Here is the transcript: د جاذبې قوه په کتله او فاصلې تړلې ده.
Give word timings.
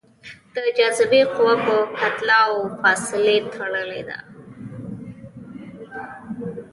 د 0.55 0.57
جاذبې 0.77 1.21
قوه 1.35 1.55
په 1.65 1.75
کتله 1.99 2.37
او 2.47 2.55
فاصلې 2.79 3.37
تړلې 3.53 4.01
ده. 4.09 4.19